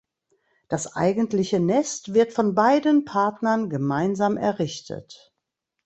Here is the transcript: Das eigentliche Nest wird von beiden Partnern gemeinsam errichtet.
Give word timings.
Das 0.67 0.95
eigentliche 0.95 1.59
Nest 1.59 2.15
wird 2.15 2.33
von 2.33 2.55
beiden 2.55 3.05
Partnern 3.05 3.69
gemeinsam 3.69 4.35
errichtet. 4.35 5.31